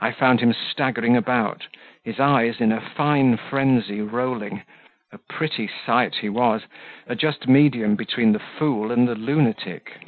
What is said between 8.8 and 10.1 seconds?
and the lunatic.